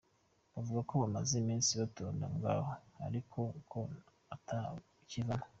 [0.53, 2.71] Bavuga ko bamaze imisi batonda ngaho
[3.07, 3.39] ariko
[3.71, 3.79] ko
[4.35, 4.57] ata
[5.09, 5.47] kivamwo.